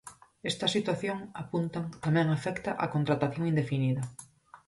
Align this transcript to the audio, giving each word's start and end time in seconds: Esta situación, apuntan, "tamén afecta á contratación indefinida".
Esta 0.51 0.67
situación, 0.75 1.17
apuntan, 1.43 1.85
"tamén 2.03 2.27
afecta 2.37 2.71
á 2.83 2.85
contratación 2.95 3.43
indefinida". 3.51 4.03